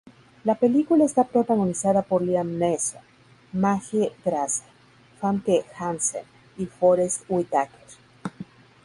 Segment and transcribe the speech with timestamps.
[0.45, 3.01] La película está protagonizada por Liam Neeson,
[3.53, 4.63] Maggie Grace,
[5.19, 6.25] Famke Janssen
[6.57, 7.69] y Forest Whitaker.